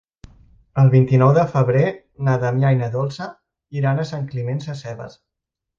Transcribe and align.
El 0.83 0.87
vint-i-nou 0.95 1.33
de 1.35 1.43
febrer 1.51 1.85
na 2.29 2.39
Damià 2.45 2.75
i 2.77 2.81
na 2.83 2.91
Dolça 2.99 3.29
iran 3.83 4.03
a 4.07 4.11
Sant 4.15 4.29
Climent 4.33 4.65
Sescebes. 4.71 5.25